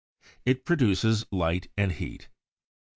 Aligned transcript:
It 0.47 0.65
produces 0.65 1.27
light 1.31 1.67
and 1.77 1.91
heat. 1.91 2.27